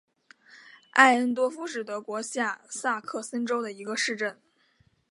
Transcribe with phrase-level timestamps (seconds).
[0.93, 4.41] 艾恩多夫是德国下萨克森州的一个市镇。